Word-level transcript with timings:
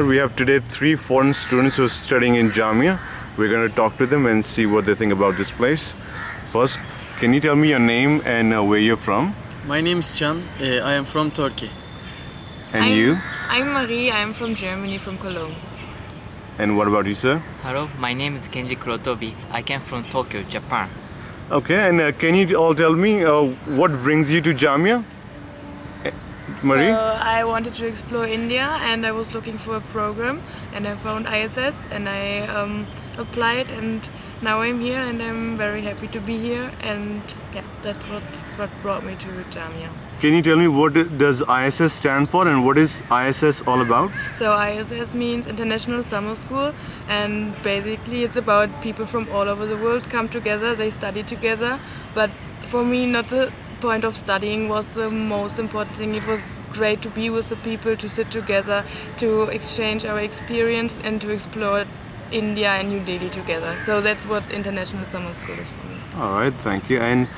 Well, 0.00 0.08
we 0.08 0.16
have 0.16 0.34
today 0.34 0.60
three 0.60 0.96
foreign 0.96 1.34
students 1.34 1.76
who 1.76 1.84
are 1.84 1.90
studying 1.90 2.36
in 2.36 2.52
Jamia. 2.52 2.98
We're 3.36 3.50
going 3.50 3.68
to 3.68 3.76
talk 3.76 3.98
to 3.98 4.06
them 4.06 4.24
and 4.24 4.42
see 4.42 4.64
what 4.64 4.86
they 4.86 4.94
think 4.94 5.12
about 5.12 5.36
this 5.36 5.50
place. 5.50 5.92
First, 6.52 6.78
can 7.18 7.34
you 7.34 7.40
tell 7.42 7.54
me 7.54 7.68
your 7.68 7.80
name 7.80 8.22
and 8.24 8.54
uh, 8.54 8.64
where 8.64 8.78
you're 8.78 8.96
from? 8.96 9.34
My 9.66 9.82
name 9.82 9.98
is 9.98 10.18
Can. 10.18 10.42
Uh, 10.58 10.88
I 10.90 10.94
am 10.94 11.04
from 11.04 11.30
Turkey. 11.30 11.68
And 12.72 12.84
I'm, 12.84 12.96
you? 12.96 13.18
I'm 13.50 13.74
Marie. 13.74 14.10
I'm 14.10 14.32
from 14.32 14.54
Germany, 14.54 14.96
from 14.96 15.18
Cologne. 15.18 15.54
And 16.58 16.78
what 16.78 16.88
about 16.88 17.04
you, 17.04 17.14
sir? 17.14 17.36
Hello, 17.62 17.90
my 17.98 18.14
name 18.14 18.36
is 18.36 18.48
Kenji 18.48 18.78
Kurotobi. 18.78 19.34
I 19.50 19.60
came 19.60 19.80
from 19.80 20.04
Tokyo, 20.04 20.44
Japan. 20.44 20.88
Okay, 21.50 21.88
and 21.90 22.00
uh, 22.00 22.12
can 22.12 22.34
you 22.36 22.56
all 22.56 22.74
tell 22.74 22.94
me 22.94 23.22
uh, 23.22 23.42
what 23.76 23.90
brings 23.90 24.30
you 24.30 24.40
to 24.40 24.54
Jamia? 24.54 25.04
Marie? 26.64 26.92
So 26.92 27.18
I 27.20 27.44
wanted 27.44 27.74
to 27.74 27.86
explore 27.86 28.26
India, 28.26 28.66
and 28.80 29.06
I 29.06 29.12
was 29.12 29.34
looking 29.34 29.58
for 29.58 29.76
a 29.76 29.80
program, 29.80 30.42
and 30.74 30.86
I 30.86 30.94
found 30.94 31.26
ISS, 31.26 31.76
and 31.90 32.08
I 32.08 32.46
um, 32.46 32.86
applied, 33.18 33.70
and 33.70 34.08
now 34.42 34.60
I'm 34.62 34.80
here, 34.80 35.00
and 35.00 35.22
I'm 35.22 35.56
very 35.56 35.82
happy 35.82 36.08
to 36.08 36.20
be 36.20 36.38
here, 36.38 36.70
and 36.82 37.22
yeah, 37.54 37.64
that's 37.82 38.04
what 38.08 38.22
what 38.56 38.70
brought 38.82 39.04
me 39.04 39.14
to 39.14 39.28
Jamia. 39.56 39.90
Can 40.20 40.34
you 40.34 40.42
tell 40.42 40.56
me 40.56 40.68
what 40.68 40.92
does 41.18 41.42
ISS 41.48 41.94
stand 41.94 42.28
for 42.28 42.46
and 42.46 42.64
what 42.64 42.76
is 42.76 43.02
ISS 43.10 43.62
all 43.66 43.80
about? 43.80 44.12
So 44.34 44.54
ISS 44.54 45.14
means 45.14 45.46
International 45.46 46.02
Summer 46.02 46.34
School, 46.34 46.74
and 47.08 47.54
basically 47.62 48.22
it's 48.24 48.36
about 48.36 48.82
people 48.82 49.06
from 49.06 49.28
all 49.30 49.48
over 49.48 49.64
the 49.64 49.76
world 49.76 50.04
come 50.04 50.28
together. 50.28 50.74
They 50.74 50.90
study 50.90 51.22
together, 51.22 51.78
but 52.14 52.30
for 52.66 52.84
me, 52.84 53.06
not 53.06 53.28
the 53.28 53.50
point 53.80 54.04
of 54.04 54.16
studying 54.16 54.68
was 54.68 54.94
the 54.94 55.10
most 55.10 55.58
important 55.58 55.96
thing. 55.96 56.14
It 56.14 56.26
was 56.26 56.42
great 56.72 57.02
to 57.02 57.10
be 57.10 57.30
with 57.30 57.48
the 57.48 57.56
people, 57.56 57.96
to 57.96 58.08
sit 58.08 58.30
together, 58.30 58.84
to 59.18 59.44
exchange 59.44 60.04
our 60.04 60.20
experience, 60.20 60.98
and 61.02 61.20
to 61.20 61.30
explore 61.30 61.84
India 62.30 62.68
and 62.68 62.88
New 62.88 63.00
Delhi 63.00 63.30
together. 63.30 63.76
So 63.84 64.00
that's 64.00 64.26
what 64.26 64.50
International 64.50 65.04
Summer 65.04 65.34
School 65.34 65.58
is 65.58 65.68
for 65.68 65.86
me. 65.86 65.96
All 66.16 66.32
right, 66.40 66.54
thank 66.62 66.90
you. 66.90 67.00
And 67.00 67.28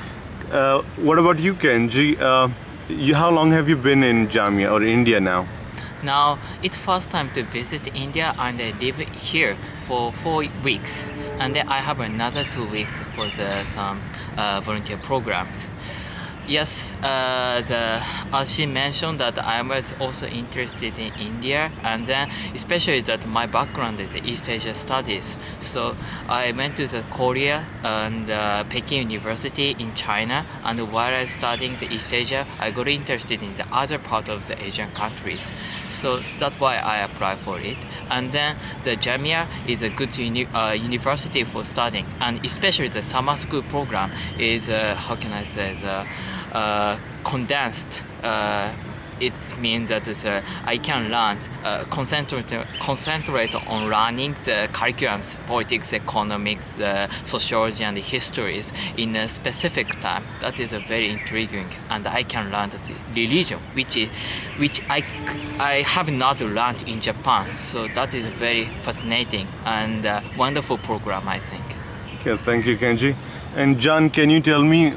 uh, 0.51 0.81
what 0.97 1.17
about 1.19 1.39
you, 1.39 1.53
Kenji? 1.55 2.19
Uh, 2.19 2.49
you, 2.89 3.15
how 3.15 3.31
long 3.31 3.51
have 3.51 3.69
you 3.69 3.75
been 3.75 4.03
in 4.03 4.27
Jamia 4.27 4.71
or 4.71 4.83
India 4.83 5.19
now? 5.19 5.47
Now, 6.03 6.37
it's 6.61 6.75
first 6.75 7.11
time 7.11 7.29
to 7.31 7.43
visit 7.43 7.95
India 7.95 8.35
and 8.37 8.59
I 8.59 8.71
live 8.81 8.97
here 8.97 9.55
for 9.83 10.11
four 10.11 10.43
weeks. 10.63 11.07
And 11.39 11.55
then 11.55 11.67
I 11.69 11.79
have 11.79 12.01
another 12.01 12.43
two 12.43 12.65
weeks 12.65 12.99
for 13.15 13.25
the 13.27 13.63
some 13.63 14.01
uh, 14.37 14.59
volunteer 14.61 14.97
programs. 14.97 15.69
Yes, 16.45 16.91
uh, 17.01 17.61
the, 17.61 18.03
as 18.35 18.53
she 18.53 18.65
mentioned 18.65 19.21
that 19.21 19.39
I 19.39 19.61
was 19.61 19.95
also 20.01 20.27
interested 20.27 20.99
in 20.99 21.13
India 21.17 21.71
and 21.83 22.05
then 22.05 22.29
especially 22.53 22.99
that 23.01 23.25
my 23.25 23.45
background 23.45 24.01
is 24.01 24.13
East 24.17 24.49
Asia 24.49 24.73
studies. 24.73 25.37
So 25.61 25.95
I 26.27 26.51
went 26.51 26.75
to 26.77 26.87
the 26.87 27.01
Korea 27.11 27.65
and 27.81 28.29
uh, 28.29 28.65
Peking 28.65 29.09
University 29.09 29.73
in 29.79 29.95
China 29.95 30.45
and 30.65 30.91
while 30.91 31.13
I 31.13 31.21
was 31.21 31.31
studying 31.31 31.77
the 31.77 31.89
East 31.89 32.11
Asia, 32.11 32.45
I 32.59 32.71
got 32.71 32.89
interested 32.89 33.41
in 33.41 33.55
the 33.55 33.65
other 33.71 33.97
part 33.97 34.27
of 34.27 34.45
the 34.47 34.61
Asian 34.61 34.91
countries. 34.91 35.53
So 35.87 36.19
that's 36.39 36.59
why 36.59 36.75
I 36.75 36.97
applied 36.99 37.37
for 37.37 37.57
it. 37.57 37.77
And 38.09 38.33
then 38.33 38.57
the 38.83 38.97
Jamia 38.97 39.47
is 39.65 39.81
a 39.81 39.89
good 39.89 40.17
uni- 40.17 40.47
uh, 40.47 40.73
university 40.73 41.45
for 41.45 41.63
studying 41.63 42.05
and 42.19 42.45
especially 42.45 42.89
the 42.89 43.01
summer 43.01 43.37
school 43.37 43.61
program 43.61 44.11
is, 44.37 44.69
uh, 44.69 44.95
how 44.95 45.15
can 45.15 45.31
I 45.31 45.43
say, 45.43 45.73
the 45.75 46.05
condensed. 47.23 48.01
Uh, 48.21 48.73
it 49.19 49.55
means 49.59 49.89
that 49.89 50.07
uh, 50.25 50.41
I 50.65 50.77
can 50.77 51.09
learn, 51.09 51.37
uh, 51.63 51.83
concentrate, 51.89 52.45
concentrate 52.79 53.55
on 53.55 53.89
learning 53.89 54.35
the 54.43 54.67
curriculums, 54.71 55.37
politics, 55.47 55.93
economics, 55.93 56.79
uh, 56.79 57.07
sociology, 57.23 57.83
and 57.83 57.97
histories 57.97 58.73
in 58.97 59.15
a 59.15 59.27
specific 59.27 59.87
time. 60.01 60.23
That 60.41 60.59
is 60.59 60.73
very 60.73 61.09
intriguing, 61.09 61.67
and 61.89 62.05
I 62.07 62.23
can 62.23 62.51
learn 62.51 62.71
religion, 63.15 63.59
which 63.73 63.95
is, 63.97 64.09
which 64.57 64.81
I, 64.89 65.03
I 65.59 65.81
have 65.81 66.11
not 66.11 66.41
learned 66.41 66.87
in 66.87 66.99
Japan. 66.99 67.55
So 67.55 67.87
that 67.89 68.13
is 68.13 68.25
a 68.25 68.31
very 68.31 68.65
fascinating 68.81 69.47
and 69.65 70.05
uh, 70.05 70.21
wonderful 70.37 70.77
program, 70.79 71.27
I 71.27 71.39
think. 71.39 71.63
Okay, 72.21 72.37
thank 72.43 72.65
you, 72.65 72.77
Kenji. 72.77 73.15
And 73.55 73.79
John, 73.79 74.09
can 74.09 74.31
you 74.31 74.41
tell 74.41 74.63
me 74.63 74.89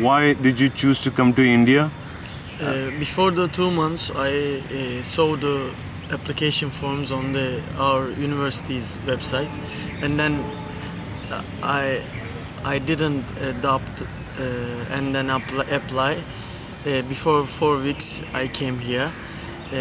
why 0.00 0.32
did 0.32 0.58
you 0.58 0.70
choose 0.70 1.02
to 1.02 1.10
come 1.10 1.34
to 1.34 1.44
India? 1.44 1.90
Uh, 2.58 2.90
before 2.98 3.30
the 3.30 3.46
two 3.48 3.70
months, 3.70 4.10
I 4.10 4.30
uh, 4.30 5.02
saw 5.02 5.36
the 5.36 5.70
application 6.10 6.70
forms 6.70 7.12
on 7.12 7.32
the 7.34 7.60
our 7.78 8.08
university's 8.12 9.00
website, 9.04 9.50
and 10.02 10.18
then 10.18 10.40
uh, 11.30 11.42
I 11.62 12.02
I 12.64 12.78
didn't 12.78 13.24
adopt 13.40 14.00
uh, 14.00 14.96
and 14.96 15.14
then 15.14 15.28
apply. 15.28 16.16
Uh, 16.86 17.02
before 17.02 17.44
four 17.44 17.76
weeks, 17.76 18.22
I 18.32 18.48
came 18.48 18.78
here. 18.78 19.12
Uh, 19.72 19.76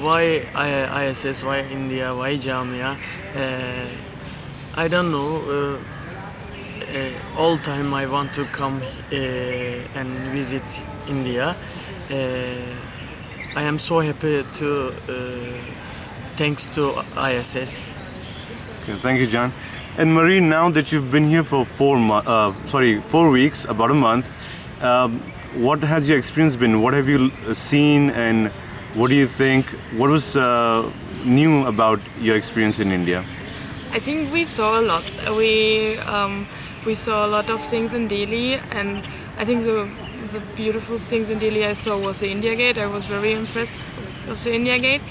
why 0.00 0.48
I, 0.54 1.08
ISS? 1.08 1.44
Why 1.44 1.60
India? 1.70 2.14
Why 2.14 2.36
Jamia? 2.36 2.96
I 4.74 4.88
don't 4.88 5.12
know. 5.12 5.78
All 7.36 7.56
time 7.58 7.92
I 7.94 8.06
want 8.06 8.32
to 8.34 8.44
come 8.46 8.80
and 9.14 10.08
visit 10.32 10.62
India. 11.08 11.56
Uh, 12.10 12.16
I 13.56 13.62
am 13.62 13.78
so 13.78 14.00
happy 14.00 14.44
to, 14.58 14.88
uh, 14.88 15.22
thanks 16.36 16.66
to 16.74 17.02
ISS. 17.16 17.92
Okay, 18.82 18.94
thank 19.00 19.18
you, 19.18 19.26
John. 19.26 19.52
And 19.98 20.14
Marie, 20.14 20.40
now 20.40 20.70
that 20.70 20.92
you've 20.92 21.10
been 21.10 21.26
here 21.26 21.42
for 21.42 21.64
four 21.64 21.98
mo- 21.98 22.22
uh, 22.26 22.52
sorry, 22.66 23.00
four 23.00 23.30
weeks, 23.30 23.64
about 23.64 23.90
a 23.90 23.94
month, 23.94 24.26
um, 24.82 25.20
what 25.54 25.82
has 25.82 26.08
your 26.08 26.18
experience 26.18 26.54
been? 26.54 26.82
What 26.82 26.92
have 26.94 27.08
you 27.08 27.32
seen, 27.54 28.10
and 28.10 28.48
what 28.94 29.08
do 29.08 29.14
you 29.14 29.26
think? 29.26 29.66
What 29.96 30.10
was 30.10 30.36
uh, 30.36 30.90
new 31.24 31.66
about 31.66 31.98
your 32.20 32.36
experience 32.36 32.78
in 32.78 32.92
India? 32.92 33.24
I 33.92 33.98
think 33.98 34.32
we 34.32 34.44
saw 34.44 34.78
a 34.78 34.82
lot. 34.82 35.04
We 35.34 35.96
um, 35.98 36.46
we 36.86 36.94
saw 36.94 37.26
a 37.26 37.28
lot 37.28 37.50
of 37.50 37.60
things 37.60 37.92
in 37.92 38.08
Delhi, 38.08 38.54
and 38.54 39.04
I 39.38 39.44
think 39.44 39.64
the 39.64 39.88
the 40.32 40.40
beautiful 40.56 40.98
things 40.98 41.30
in 41.30 41.38
Delhi 41.38 41.64
I 41.64 41.74
saw 41.74 41.96
was 41.98 42.20
the 42.20 42.30
India 42.30 42.54
Gate. 42.56 42.78
I 42.78 42.86
was 42.86 43.04
very 43.04 43.32
impressed 43.32 43.86
with 44.28 44.42
the 44.44 44.54
India 44.54 44.78
Gate. 44.78 45.02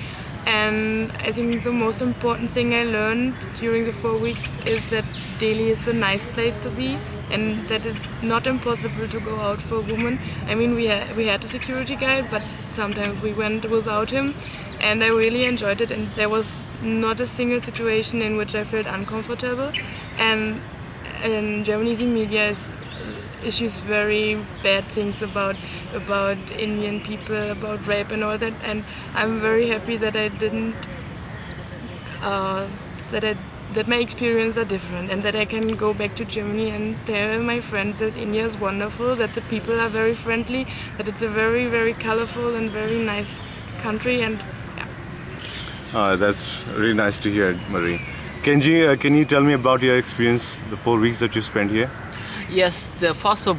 And 0.45 1.11
I 1.13 1.31
think 1.31 1.63
the 1.63 1.71
most 1.71 2.01
important 2.01 2.49
thing 2.51 2.73
I 2.73 2.83
learned 2.83 3.33
during 3.59 3.85
the 3.85 3.91
four 3.91 4.17
weeks 4.17 4.43
is 4.65 4.87
that 4.89 5.05
Delhi 5.39 5.69
is 5.69 5.87
a 5.87 5.93
nice 5.93 6.27
place 6.27 6.55
to 6.63 6.69
be 6.69 6.97
and 7.31 7.67
that 7.69 7.85
it's 7.85 7.99
not 8.21 8.45
impossible 8.45 9.07
to 9.07 9.19
go 9.19 9.39
out 9.39 9.59
for 9.61 9.75
a 9.75 9.81
woman. 9.81 10.19
I 10.47 10.53
mean, 10.53 10.75
we 10.75 10.85
had, 10.85 11.15
we 11.15 11.25
had 11.25 11.43
a 11.43 11.47
security 11.47 11.95
guide, 11.95 12.27
but 12.29 12.43
sometimes 12.73 13.23
we 13.23 13.33
went 13.33 13.67
without 13.69 14.11
him. 14.11 14.35
And 14.79 15.03
I 15.03 15.07
really 15.07 15.45
enjoyed 15.45 15.81
it, 15.81 15.89
and 15.89 16.09
there 16.15 16.29
was 16.29 16.61
not 16.83 17.19
a 17.19 17.25
single 17.25 17.59
situation 17.61 18.21
in 18.21 18.37
which 18.37 18.53
I 18.53 18.63
felt 18.63 18.85
uncomfortable. 18.85 19.71
And 20.19 20.61
in 21.23 21.63
Germany, 21.63 21.95
the 21.95 22.05
media 22.05 22.49
is 22.49 22.69
issues 23.43 23.77
very 23.77 24.39
bad 24.63 24.83
things 24.85 25.21
about 25.21 25.55
about 25.93 26.37
Indian 26.51 26.99
people, 27.01 27.51
about 27.51 27.85
rape 27.87 28.11
and 28.11 28.23
all 28.23 28.37
that. 28.37 28.53
And 28.63 28.83
I'm 29.13 29.39
very 29.39 29.67
happy 29.67 29.97
that 29.97 30.15
I 30.15 30.29
didn't 30.29 30.75
uh, 32.21 32.67
that 33.11 33.23
I 33.23 33.37
that 33.73 33.87
my 33.87 33.97
experiences 33.97 34.57
are 34.57 34.65
different 34.65 35.11
and 35.11 35.23
that 35.23 35.35
I 35.35 35.43
can 35.45 35.75
go 35.75 35.93
back 35.93 36.15
to 36.15 36.25
Germany 36.25 36.69
and 36.69 36.95
tell 37.05 37.41
my 37.41 37.59
friends 37.61 37.99
that 37.99 38.15
India 38.15 38.45
is 38.45 38.57
wonderful, 38.57 39.15
that 39.15 39.33
the 39.33 39.41
people 39.41 39.79
are 39.79 39.89
very 39.89 40.13
friendly, 40.13 40.65
that 40.97 41.07
it's 41.07 41.21
a 41.21 41.29
very 41.29 41.65
very 41.67 41.93
colorful 41.93 42.55
and 42.55 42.69
very 42.69 42.99
nice 42.99 43.39
country 43.81 44.21
and 44.21 44.39
yeah. 44.77 44.87
Uh, 45.93 46.15
that's 46.15 46.45
really 46.69 46.93
nice 46.93 47.19
to 47.19 47.31
hear, 47.31 47.57
Marie. 47.69 48.01
Kenji, 48.45 48.87
uh, 48.87 48.95
can 48.95 49.15
you 49.15 49.25
tell 49.25 49.41
me 49.41 49.53
about 49.53 49.81
your 49.81 49.97
experience, 49.97 50.55
the 50.69 50.77
four 50.77 50.99
weeks 50.99 51.17
that 51.17 51.35
you 51.35 51.41
spent 51.41 51.71
here? 51.71 51.89
Yes, 52.49 52.91
the, 52.99 53.09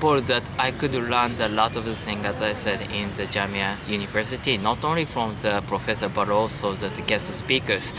all, 0.02 0.20
that 0.20 0.44
I 0.58 0.70
could 0.70 0.94
learn 0.94 1.34
a 1.40 1.48
lot 1.48 1.74
of 1.74 1.84
the 1.86 1.94
things, 1.96 2.24
as 2.24 2.40
I 2.40 2.52
said, 2.52 2.80
in 2.92 3.12
the 3.14 3.24
Jamia 3.24 3.76
University, 3.88 4.58
not 4.58 4.84
only 4.84 5.04
from 5.04 5.34
the 5.42 5.60
professor 5.66 6.08
but 6.08 6.28
also 6.28 6.72
the 6.72 6.88
guest 7.02 7.34
speakers. 7.34 7.92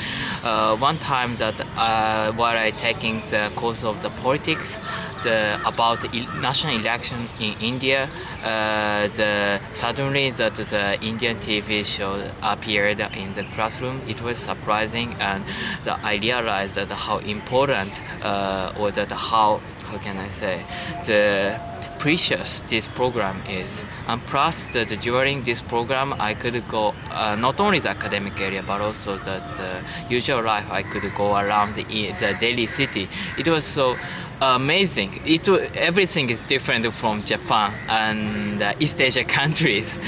Uh, 0.44 0.78
one 0.78 0.98
time 0.98 1.36
that 1.38 1.60
uh, 1.76 2.32
while 2.34 2.58
I 2.58 2.72
taking 2.72 3.20
the 3.30 3.52
course 3.56 3.84
of 3.84 4.02
the 4.02 4.10
politics, 4.10 4.80
the 5.24 5.60
about 5.66 6.02
the 6.02 6.26
national 6.40 6.80
election 6.80 7.28
in 7.42 7.54
India, 7.60 8.08
uh, 8.44 9.08
the 9.10 9.60
suddenly 9.72 10.32
that 10.32 10.56
the 10.56 10.98
Indian 11.02 11.36
TV 11.38 11.84
show 11.84 12.32
appeared 12.42 13.02
in 13.02 13.34
the 13.34 13.44
classroom. 13.56 14.02
It 14.08 14.22
was 14.22 14.38
surprising, 14.38 15.16
and 15.20 15.44
the, 15.84 16.00
I 16.02 16.16
realized 16.16 16.76
that 16.76 16.90
how 16.92 17.18
important 17.18 18.00
uh, 18.24 18.74
or 18.80 18.92
that 18.92 19.12
how 19.12 19.60
how 19.90 19.98
can 19.98 20.18
I 20.18 20.28
say 20.28 20.64
the 21.06 21.60
precious 21.98 22.62
this 22.62 22.88
program 22.88 23.42
is. 23.50 23.84
And 24.08 24.22
plus, 24.28 24.66
the, 24.68 24.86
the, 24.86 24.98
during 24.98 25.44
this 25.44 25.62
program, 25.62 26.14
I 26.20 26.34
could 26.34 26.68
go 26.68 26.94
uh, 27.12 27.36
not 27.36 27.60
only 27.60 27.80
the 27.80 27.90
academic 27.90 28.40
area 28.40 28.64
but 28.66 28.82
also 28.82 29.18
the, 29.18 29.42
the 29.58 30.14
usual 30.14 30.44
life. 30.44 30.70
I 30.72 30.84
could 30.84 31.14
go 31.16 31.36
around 31.36 31.76
the, 31.76 31.84
the 31.84 32.38
Delhi 32.40 32.68
city. 32.68 33.10
It 33.38 33.48
was 33.48 33.66
so 33.66 33.96
amazing. 34.42 35.22
It 35.26 35.48
everything 35.76 36.30
is 36.30 36.44
different 36.44 36.92
from 36.94 37.24
Japan 37.24 37.74
and 37.90 38.62
uh, 38.62 38.74
East 38.80 39.02
Asia 39.02 39.24
countries. 39.40 40.00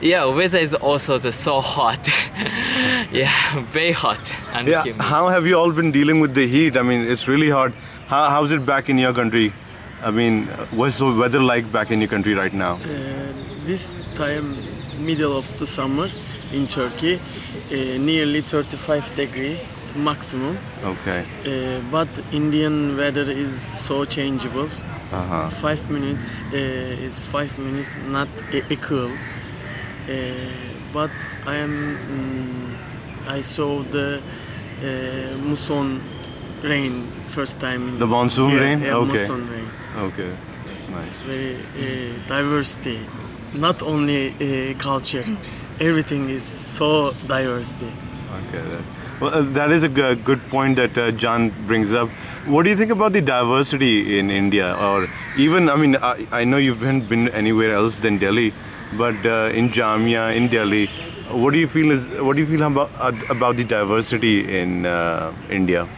Yeah, 0.00 0.26
weather 0.26 0.58
is 0.58 0.74
also 0.74 1.16
the 1.18 1.32
so 1.32 1.60
hot. 1.60 2.06
yeah, 3.10 3.32
very 3.70 3.92
hot 3.92 4.20
and 4.52 4.68
yeah. 4.68 4.82
humid. 4.82 5.00
How 5.00 5.28
have 5.28 5.46
you 5.46 5.54
all 5.58 5.72
been 5.72 5.90
dealing 5.90 6.20
with 6.20 6.34
the 6.34 6.46
heat? 6.46 6.76
I 6.76 6.82
mean, 6.82 7.00
it's 7.10 7.26
really 7.26 7.48
hot. 7.48 7.72
How, 8.08 8.30
how's 8.30 8.52
it 8.52 8.64
back 8.64 8.88
in 8.88 8.98
your 8.98 9.12
country? 9.12 9.52
I 10.00 10.12
mean, 10.12 10.46
what's 10.70 10.98
the 10.98 11.10
weather 11.12 11.40
like 11.40 11.70
back 11.72 11.90
in 11.90 12.00
your 12.00 12.08
country 12.08 12.34
right 12.34 12.52
now? 12.52 12.74
Uh, 12.74 13.32
this 13.64 14.00
time, 14.14 14.54
middle 15.04 15.36
of 15.36 15.46
the 15.58 15.66
summer 15.66 16.08
in 16.52 16.68
Turkey, 16.68 17.16
uh, 17.16 17.98
nearly 17.98 18.42
35 18.42 19.16
degree 19.16 19.58
maximum. 19.96 20.56
Okay. 20.84 21.24
Uh, 21.44 21.80
but 21.90 22.08
Indian 22.32 22.96
weather 22.96 23.22
is 23.28 23.60
so 23.60 24.04
changeable. 24.04 24.68
Uh-huh. 25.12 25.48
Five 25.48 25.90
minutes 25.90 26.44
uh, 26.52 26.56
is 26.56 27.18
five 27.18 27.58
minutes, 27.58 27.96
not 28.06 28.28
equal. 28.70 29.10
Uh, 29.10 30.14
but 30.92 31.10
I 31.44 31.56
am. 31.56 31.96
Mm, 31.96 33.28
I 33.28 33.40
saw 33.40 33.82
the 33.82 34.22
uh, 34.78 34.84
muson 35.42 36.00
rain 36.62 37.04
first 37.26 37.60
time. 37.60 37.88
In 37.88 37.98
The 37.98 38.06
monsoon 38.06 38.50
yeah, 38.50 38.60
rain? 38.60 38.80
Yeah, 38.80 38.94
Okay. 38.96 39.08
monsoon 39.08 39.48
rain. 39.50 39.68
Okay. 40.08 40.30
That's 40.90 41.08
It's 41.08 41.16
very 41.18 41.56
uh, 41.56 42.28
diversity, 42.28 43.00
not 43.54 43.82
only 43.82 44.30
uh, 44.30 44.74
culture. 44.78 45.24
Everything 45.80 46.30
is 46.30 46.42
so 46.44 47.12
diversity. 47.26 47.90
Okay. 48.38 48.62
That, 48.70 48.82
well, 49.20 49.34
uh, 49.34 49.42
that 49.52 49.70
is 49.72 49.82
a 49.82 49.88
g- 49.88 50.14
good 50.24 50.40
point 50.48 50.76
that 50.76 50.96
uh, 50.96 51.10
John 51.10 51.50
brings 51.66 51.92
up. 51.92 52.08
What 52.46 52.62
do 52.62 52.70
you 52.70 52.76
think 52.76 52.90
about 52.92 53.12
the 53.12 53.20
diversity 53.20 54.18
in 54.18 54.30
India, 54.30 54.74
or 54.80 55.08
even? 55.36 55.68
I 55.68 55.76
mean, 55.76 55.96
I, 55.96 56.26
I 56.32 56.44
know 56.44 56.56
you 56.58 56.74
haven't 56.74 57.08
been 57.08 57.28
anywhere 57.30 57.72
else 57.74 57.96
than 57.98 58.18
Delhi, 58.18 58.52
but 58.96 59.16
uh, 59.26 59.50
in 59.52 59.70
Jamia 59.70 60.34
in 60.36 60.48
Delhi, 60.48 60.86
what 61.32 61.52
do 61.52 61.58
you 61.58 61.66
feel 61.66 61.90
is? 61.90 62.06
What 62.06 62.36
do 62.36 62.42
you 62.42 62.46
feel 62.46 62.62
about 62.62 62.90
uh, 63.00 63.12
about 63.28 63.56
the 63.56 63.64
diversity 63.64 64.58
in 64.60 64.86
uh, 64.86 65.32
India? 65.50 65.88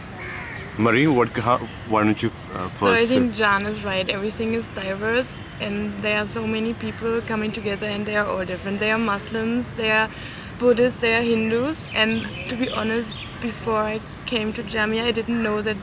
Marie, 0.79 1.07
what? 1.07 1.27
How, 1.29 1.57
why 1.89 2.05
don't 2.05 2.23
you 2.23 2.31
uh, 2.53 2.69
first? 2.69 2.79
So 2.79 2.93
I 2.93 3.05
think 3.05 3.33
Jan 3.33 3.65
is 3.65 3.83
right. 3.83 4.07
Everything 4.09 4.53
is 4.53 4.65
diverse, 4.75 5.37
and 5.59 5.93
there 5.95 6.19
are 6.19 6.27
so 6.27 6.47
many 6.47 6.73
people 6.73 7.19
coming 7.31 7.51
together, 7.51 7.85
and 7.85 8.05
they 8.05 8.15
are 8.15 8.25
all 8.25 8.45
different. 8.45 8.79
They 8.79 8.91
are 8.91 8.97
Muslims, 8.97 9.75
they 9.75 9.91
are 9.91 10.09
Buddhists, 10.57 11.01
they 11.01 11.15
are 11.17 11.21
Hindus, 11.21 11.85
and 11.93 12.25
to 12.47 12.55
be 12.55 12.69
honest, 12.69 13.25
before 13.41 13.81
I 13.81 13.99
came 14.25 14.53
to 14.53 14.63
Jamia, 14.63 15.03
I 15.03 15.11
didn't 15.11 15.43
know 15.43 15.61
that 15.61 15.75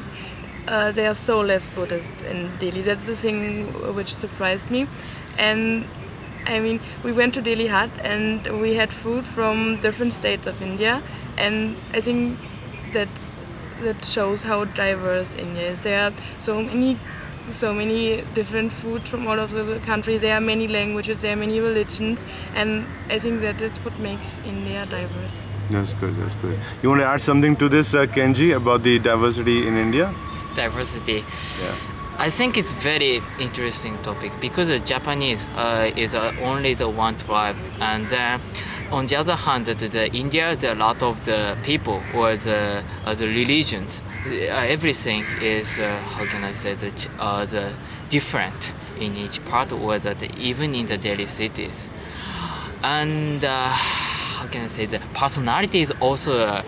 uh, 0.66 0.92
there 0.92 1.10
are 1.10 1.14
so 1.14 1.40
less 1.42 1.66
Buddhists 1.66 2.22
in 2.22 2.50
Delhi. 2.58 2.80
That's 2.80 3.04
the 3.04 3.16
thing 3.16 3.66
which 3.94 4.14
surprised 4.14 4.70
me, 4.70 4.86
and 5.36 5.84
I 6.46 6.58
mean, 6.58 6.80
we 7.04 7.12
went 7.12 7.34
to 7.34 7.42
Dilli 7.42 7.68
Haat 7.68 7.90
and 8.02 8.60
we 8.62 8.74
had 8.74 8.90
food 8.90 9.26
from 9.26 9.78
different 9.82 10.14
states 10.14 10.46
of 10.46 10.62
India, 10.62 11.02
and 11.36 11.76
I 11.92 12.00
think 12.00 12.38
that 12.94 13.08
that 13.82 14.04
shows 14.04 14.42
how 14.42 14.64
diverse 14.64 15.34
India 15.36 15.70
is. 15.70 15.78
There 15.80 16.02
are 16.04 16.12
so 16.38 16.62
many, 16.62 16.98
so 17.52 17.72
many 17.72 18.22
different 18.34 18.72
food 18.72 19.02
from 19.02 19.26
all 19.26 19.38
over 19.38 19.62
the 19.62 19.78
country. 19.80 20.18
There 20.18 20.36
are 20.36 20.40
many 20.40 20.68
languages. 20.68 21.18
There 21.18 21.32
are 21.32 21.36
many 21.36 21.60
religions, 21.60 22.22
and 22.54 22.84
I 23.08 23.18
think 23.18 23.40
that 23.40 23.60
is 23.60 23.76
what 23.78 23.98
makes 23.98 24.36
India 24.46 24.86
diverse. 24.86 25.32
That's 25.70 25.94
good. 25.94 26.16
That's 26.16 26.34
good. 26.36 26.58
You 26.82 26.90
want 26.90 27.00
to 27.02 27.06
add 27.06 27.20
something 27.20 27.56
to 27.56 27.68
this, 27.68 27.92
uh, 27.94 28.06
Kenji, 28.06 28.54
about 28.54 28.82
the 28.82 28.98
diversity 28.98 29.66
in 29.66 29.76
India? 29.76 30.12
diversity. 30.54 31.16
Yeah. 31.60 31.74
I 32.18 32.30
think 32.30 32.56
it's 32.56 32.72
very 32.72 33.20
interesting 33.38 33.98
topic 33.98 34.32
because 34.40 34.68
the 34.68 34.78
Japanese 34.78 35.44
uh, 35.56 35.90
is 35.96 36.14
uh, 36.14 36.32
only 36.40 36.72
the 36.72 36.88
one 36.88 37.14
tribe, 37.18 37.56
and 37.78 38.06
then 38.06 38.40
on 38.92 39.06
the 39.06 39.16
other 39.16 39.34
hand, 39.34 39.66
the, 39.66 39.74
the 39.74 40.12
India, 40.12 40.56
a 40.62 40.74
lot 40.74 41.02
of 41.02 41.24
the 41.24 41.56
people 41.62 42.00
or 42.14 42.36
the 42.36 42.82
uh, 43.04 43.14
the 43.14 43.26
religions. 43.26 44.02
Uh, 44.26 44.30
everything 44.68 45.24
is 45.42 45.78
uh, 45.78 45.98
how 46.14 46.24
can 46.26 46.44
I 46.44 46.52
say 46.52 46.74
the 46.74 47.08
uh, 47.18 47.44
the 47.46 47.72
different 48.08 48.72
in 48.98 49.16
each 49.16 49.44
part 49.44 49.72
or 49.72 49.98
that 49.98 50.22
even 50.38 50.74
in 50.74 50.86
the 50.86 50.98
daily 50.98 51.26
cities, 51.26 51.88
and 52.82 53.44
uh, 53.44 53.68
how 53.68 54.46
can 54.46 54.64
I 54.64 54.66
say 54.68 54.86
the 54.86 55.00
personality 55.14 55.80
is 55.80 55.92
also. 56.00 56.62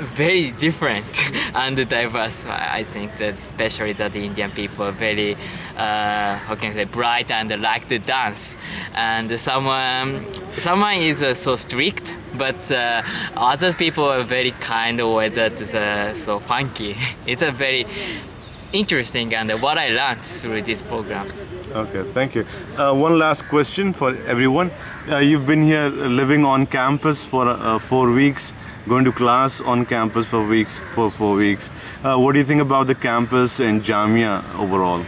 Very 0.00 0.50
different 0.50 1.04
and 1.54 1.76
diverse. 1.88 2.46
I 2.46 2.84
think 2.84 3.16
that 3.18 3.34
especially 3.34 3.92
that 3.94 4.12
the 4.12 4.24
Indian 4.24 4.50
people 4.50 4.86
are 4.86 4.92
very, 4.92 5.34
uh, 5.76 6.36
how 6.36 6.54
can 6.54 6.70
I 6.70 6.74
say, 6.74 6.84
bright 6.84 7.30
and 7.30 7.50
like 7.60 7.86
to 7.88 7.98
dance. 7.98 8.56
And 8.94 9.38
someone, 9.38 10.26
someone 10.50 10.94
is 10.94 11.22
uh, 11.22 11.34
so 11.34 11.56
strict, 11.56 12.16
but 12.38 12.70
uh, 12.70 13.02
other 13.36 13.72
people 13.74 14.04
are 14.04 14.22
very 14.22 14.52
kind 14.52 15.00
or 15.00 15.28
that 15.28 15.52
is 15.60 15.74
uh, 15.74 16.14
so 16.14 16.38
funky. 16.38 16.96
It's 17.26 17.42
a 17.42 17.50
very 17.50 17.84
interesting 18.72 19.34
and 19.34 19.50
what 19.60 19.78
I 19.78 19.88
learned 19.88 20.20
through 20.20 20.62
this 20.62 20.82
program. 20.82 21.30
Okay, 21.72 22.02
thank 22.12 22.34
you. 22.34 22.44
Uh, 22.76 22.92
one 22.92 23.18
last 23.18 23.42
question 23.48 23.92
for 23.92 24.16
everyone. 24.26 24.70
Uh, 25.08 25.18
you've 25.18 25.46
been 25.46 25.62
here 25.62 25.88
living 25.88 26.44
on 26.44 26.66
campus 26.66 27.24
for 27.24 27.48
uh, 27.48 27.78
four 27.78 28.10
weeks, 28.10 28.52
going 28.88 29.04
to 29.04 29.12
class 29.12 29.60
on 29.60 29.84
campus 29.84 30.26
for 30.26 30.46
weeks 30.46 30.80
for 30.94 31.10
four 31.10 31.36
weeks. 31.36 31.68
Uh, 32.02 32.16
what 32.16 32.32
do 32.32 32.38
you 32.38 32.44
think 32.44 32.60
about 32.60 32.86
the 32.86 32.94
campus 32.94 33.60
and 33.60 33.82
Jamia 33.82 34.42
overall? 34.58 35.04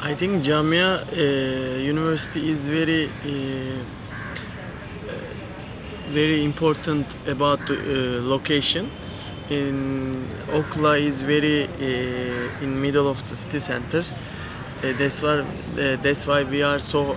I 0.00 0.14
think 0.14 0.44
Jamia 0.44 1.02
uh, 1.02 1.78
University 1.78 2.50
is 2.50 2.66
very 2.66 3.06
uh, 3.06 3.80
uh, 5.08 5.12
very 6.10 6.44
important 6.44 7.16
about 7.26 7.60
uh, 7.70 7.74
location. 8.22 8.90
In 9.50 10.26
Okhla 10.48 11.00
is 11.00 11.22
very 11.22 11.64
uh, 11.64 12.62
in 12.62 12.80
middle 12.80 13.08
of 13.08 13.26
the 13.28 13.34
city 13.34 13.58
center. 13.58 14.04
That's 14.82 15.22
why 15.22 15.44
that's 15.74 16.26
why 16.26 16.44
we 16.44 16.62
are 16.62 16.78
so 16.78 17.14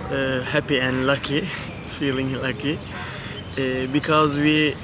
happy 0.50 0.80
and 0.80 1.06
lucky, 1.06 1.40
feeling 1.98 2.32
lucky, 2.40 2.78
because 3.92 4.38
we. 4.38 4.74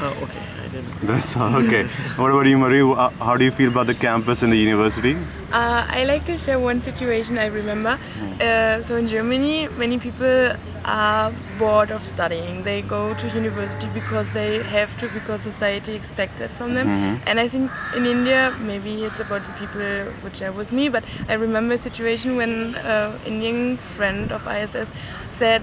Oh, 0.00 0.16
okay, 0.22 0.42
I 0.64 0.68
didn't. 0.68 1.00
That's 1.00 1.36
all. 1.36 1.56
Okay. 1.56 1.84
what 2.16 2.30
about 2.30 2.46
you, 2.46 2.56
Marie? 2.58 2.82
Uh, 2.82 3.08
How 3.18 3.36
do 3.36 3.44
you 3.44 3.50
feel 3.50 3.68
about 3.70 3.86
the 3.86 3.94
campus 3.94 4.42
and 4.42 4.52
the 4.52 4.56
university? 4.56 5.16
Uh, 5.52 5.84
I 5.88 6.04
like 6.04 6.24
to 6.26 6.36
share 6.36 6.58
one 6.60 6.80
situation 6.82 7.38
I 7.38 7.46
remember. 7.46 7.98
Uh, 8.40 8.82
so 8.82 8.96
in 8.96 9.08
Germany, 9.08 9.68
many 9.76 9.98
people 9.98 10.54
are 10.84 11.32
bored 11.58 11.90
of 11.90 12.02
studying. 12.04 12.62
They 12.62 12.82
go 12.82 13.14
to 13.14 13.28
university 13.28 13.88
because 13.92 14.32
they 14.32 14.62
have 14.62 14.96
to, 15.00 15.08
because 15.08 15.42
society 15.42 15.94
expects 15.94 16.40
it 16.40 16.50
from 16.50 16.74
them. 16.74 16.88
And 17.26 17.40
I 17.40 17.48
think 17.48 17.70
in 17.96 18.06
India, 18.06 18.54
maybe 18.60 19.04
it's 19.04 19.20
about 19.20 19.42
the 19.42 19.52
people 19.54 20.12
which 20.22 20.40
are 20.42 20.52
with 20.52 20.70
me, 20.72 20.88
but 20.88 21.02
I 21.28 21.34
remember 21.34 21.74
a 21.74 21.78
situation 21.78 22.36
when 22.36 22.74
an 22.76 23.18
Indian 23.26 23.76
friend 23.78 24.30
of 24.30 24.46
ISS 24.46 24.92
said, 25.32 25.62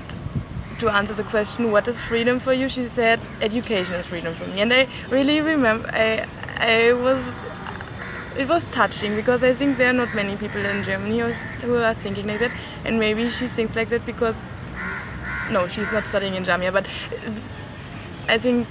to 0.79 0.89
answer 0.89 1.13
the 1.13 1.23
question, 1.23 1.71
what 1.71 1.87
is 1.87 2.01
freedom 2.01 2.39
for 2.39 2.53
you? 2.53 2.69
She 2.69 2.85
said, 2.87 3.19
education 3.41 3.95
is 3.95 4.07
freedom 4.07 4.33
for 4.33 4.45
me. 4.47 4.61
And 4.61 4.73
I 4.73 4.87
really 5.09 5.41
remember, 5.41 5.89
I, 5.93 6.27
I 6.57 6.93
was 6.93 7.39
it 8.37 8.49
was 8.49 8.65
touching 8.65 9.15
because 9.15 9.43
I 9.43 9.53
think 9.53 9.77
there 9.77 9.89
are 9.89 9.93
not 9.93 10.13
many 10.13 10.35
people 10.35 10.63
in 10.65 10.83
Germany 10.83 11.19
who, 11.61 11.75
are 11.77 11.93
thinking 11.93 12.27
like 12.27 12.39
that, 12.39 12.51
and 12.83 12.99
maybe 12.99 13.29
she 13.29 13.47
thinks 13.47 13.75
like 13.75 13.89
that 13.89 14.05
because 14.05 14.41
no, 15.51 15.67
she's 15.67 15.91
not 15.91 16.03
studying 16.03 16.35
in 16.35 16.43
Jamia, 16.43 16.73
but 16.73 16.85
I 18.27 18.37
think 18.37 18.67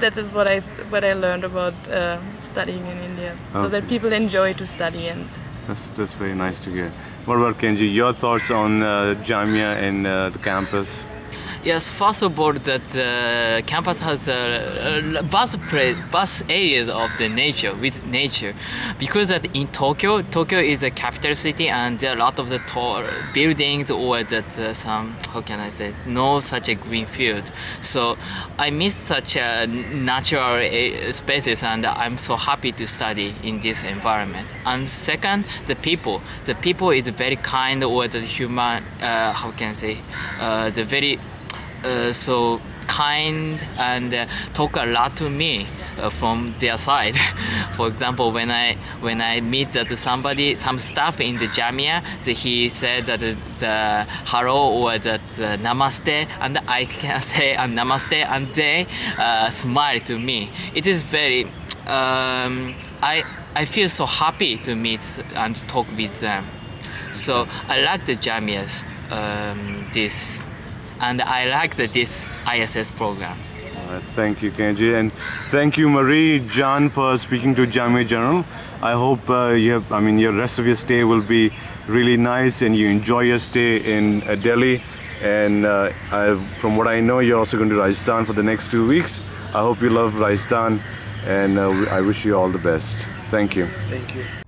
that 0.00 0.16
is 0.16 0.32
what 0.32 0.50
I 0.50 0.60
what 0.90 1.04
I 1.04 1.14
learned 1.14 1.44
about 1.44 1.74
uh, 1.88 2.18
studying 2.50 2.86
in 2.86 2.98
India, 2.98 3.36
so 3.52 3.68
that 3.68 3.88
people 3.88 4.12
enjoy 4.12 4.52
to 4.54 4.66
study 4.66 5.08
and 5.08 5.26
That's, 5.66 5.88
that's 5.90 6.14
very 6.14 6.34
nice 6.34 6.60
to 6.64 6.70
hear. 6.70 6.90
What 7.24 7.36
about 7.36 7.58
Kenji? 7.58 7.94
Your 7.94 8.12
thoughts 8.12 8.50
on 8.50 8.82
uh, 8.82 9.14
Jamia 9.22 9.76
and 9.76 10.06
uh, 10.06 10.30
the 10.30 10.38
campus? 10.38 11.04
Yes, 11.64 11.88
first 11.88 12.24
of 12.24 12.40
all, 12.40 12.52
that 12.52 12.88
the 12.90 13.62
campus 13.68 14.00
has 14.00 14.26
a, 14.26 15.20
a 15.20 15.22
bus 15.22 15.54
place, 15.54 15.96
bus 16.10 16.40
of 16.40 17.18
the 17.18 17.30
nature 17.32 17.72
with 17.72 18.04
nature, 18.04 18.52
because 18.98 19.28
that 19.28 19.44
in 19.54 19.68
Tokyo, 19.68 20.22
Tokyo 20.22 20.58
is 20.58 20.82
a 20.82 20.90
capital 20.90 21.36
city, 21.36 21.68
and 21.68 22.00
there 22.00 22.10
are 22.10 22.16
a 22.16 22.18
lot 22.18 22.40
of 22.40 22.48
the 22.48 22.58
tall 22.58 23.04
buildings 23.32 23.92
or 23.92 24.24
that 24.24 24.58
uh, 24.58 24.74
some 24.74 25.12
how 25.28 25.40
can 25.40 25.60
I 25.60 25.68
say 25.68 25.94
no 26.04 26.40
such 26.40 26.68
a 26.68 26.74
green 26.74 27.06
field. 27.06 27.44
So 27.80 28.18
I 28.58 28.70
miss 28.70 28.96
such 28.96 29.36
a 29.36 29.68
natural 29.68 30.56
uh, 30.66 31.12
spaces, 31.12 31.62
and 31.62 31.86
I'm 31.86 32.18
so 32.18 32.34
happy 32.34 32.72
to 32.72 32.88
study 32.88 33.36
in 33.44 33.60
this 33.60 33.84
environment. 33.84 34.52
And 34.66 34.88
second, 34.88 35.44
the 35.66 35.76
people. 35.76 36.22
The 36.44 36.56
people 36.56 36.90
is 36.90 37.06
very 37.10 37.36
kind 37.36 37.84
or 37.84 38.08
the 38.08 38.20
human. 38.20 38.82
Uh, 39.00 39.32
how 39.32 39.52
can 39.52 39.70
I 39.70 39.74
say? 39.74 39.98
Uh, 40.40 40.70
the 40.70 40.82
very 40.82 41.20
uh, 41.84 42.12
so 42.12 42.60
kind 42.86 43.64
and 43.78 44.12
uh, 44.12 44.26
talk 44.52 44.76
a 44.76 44.84
lot 44.84 45.16
to 45.16 45.30
me 45.30 45.66
uh, 45.98 46.10
from 46.10 46.52
their 46.58 46.76
side. 46.78 47.16
For 47.72 47.88
example, 47.88 48.32
when 48.32 48.50
I 48.50 48.76
when 49.00 49.20
I 49.20 49.40
meet 49.40 49.72
that 49.72 49.88
somebody, 49.96 50.54
some 50.54 50.78
staff 50.78 51.20
in 51.20 51.36
the 51.36 51.46
Jamia, 51.46 52.02
that 52.24 52.32
he 52.32 52.68
said 52.68 53.06
that 53.06 53.20
the, 53.20 53.36
the 53.58 54.06
hello 54.26 54.72
or 54.82 54.98
that 54.98 55.20
the 55.36 55.58
namaste, 55.62 56.26
and 56.40 56.58
I 56.68 56.84
can 56.84 57.20
say 57.32 57.54
uh, 57.54 57.66
namaste, 57.66 58.24
and 58.24 58.46
they 58.48 58.86
uh, 59.18 59.50
smile 59.50 60.00
to 60.00 60.18
me. 60.18 60.50
It 60.74 60.86
is 60.86 61.02
very. 61.02 61.44
Um, 61.86 62.74
I 63.02 63.22
I 63.54 63.64
feel 63.64 63.88
so 63.88 64.06
happy 64.06 64.56
to 64.58 64.74
meet 64.74 65.00
and 65.34 65.56
talk 65.68 65.86
with 65.96 66.20
them. 66.20 66.44
So 67.12 67.46
I 67.68 67.82
like 67.82 68.06
the 68.06 68.16
Jamias. 68.16 68.84
Um, 69.10 69.86
this 69.92 70.42
and 71.02 71.20
I 71.20 71.50
like 71.50 71.76
this 71.76 72.28
ISS 72.46 72.90
program. 72.92 73.36
Uh, 73.88 74.00
thank 74.14 74.42
you, 74.42 74.50
Kenji, 74.50 74.98
and 74.98 75.12
thank 75.50 75.76
you, 75.76 75.90
Marie, 75.90 76.38
John, 76.48 76.88
for 76.88 77.18
speaking 77.18 77.54
to 77.56 77.66
Jamia 77.66 78.06
Journal. 78.06 78.44
I 78.80 78.92
hope 78.92 79.28
uh, 79.28 79.50
you 79.50 79.72
have, 79.72 79.92
I 79.92 80.00
mean, 80.00 80.18
your 80.18 80.32
rest 80.32 80.58
of 80.58 80.66
your 80.66 80.76
stay 80.76 81.04
will 81.04 81.20
be 81.20 81.52
really 81.86 82.16
nice, 82.16 82.62
and 82.62 82.74
you 82.74 82.88
enjoy 82.88 83.20
your 83.20 83.38
stay 83.38 83.96
in 83.96 84.22
uh, 84.22 84.36
Delhi. 84.36 84.82
And 85.22 85.66
uh, 85.66 85.92
I, 86.10 86.34
from 86.58 86.76
what 86.76 86.88
I 86.88 87.00
know, 87.00 87.18
you're 87.18 87.38
also 87.38 87.56
going 87.56 87.70
to 87.70 87.76
Rajasthan 87.76 88.24
for 88.24 88.32
the 88.32 88.42
next 88.42 88.70
two 88.70 88.88
weeks. 88.88 89.20
I 89.54 89.60
hope 89.60 89.82
you 89.82 89.90
love 89.90 90.18
Rajasthan, 90.18 90.80
and 91.26 91.58
uh, 91.58 91.70
I 91.90 92.00
wish 92.00 92.24
you 92.24 92.36
all 92.36 92.48
the 92.48 92.58
best. 92.58 92.96
Thank 93.30 93.54
you. 93.54 93.66
Thank 93.88 94.14
you. 94.14 94.41